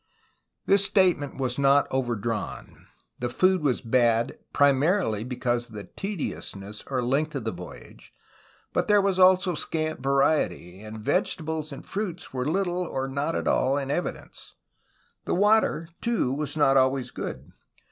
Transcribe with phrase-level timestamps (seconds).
[0.65, 2.87] This statement was not overdrawn.
[3.19, 8.11] The food was bad primarily because of the' 'tediousness,'' or length, of the voyage,
[8.73, 13.47] but there was also scant variety, and vegetables and fruits were little or not at
[13.47, 14.55] all in evidence.
[15.25, 17.51] The water, too, was not always good.